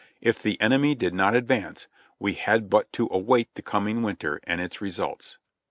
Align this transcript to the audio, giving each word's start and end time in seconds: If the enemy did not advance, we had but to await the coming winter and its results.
If 0.19 0.41
the 0.41 0.59
enemy 0.59 0.95
did 0.95 1.13
not 1.13 1.35
advance, 1.35 1.85
we 2.17 2.33
had 2.33 2.71
but 2.71 2.91
to 2.93 3.07
await 3.11 3.53
the 3.53 3.61
coming 3.61 4.01
winter 4.01 4.39
and 4.45 4.59
its 4.59 4.81
results. 4.81 5.37